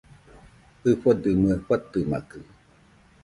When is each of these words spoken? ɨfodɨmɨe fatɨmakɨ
ɨfodɨmɨe 0.89 1.53
fatɨmakɨ 1.67 2.39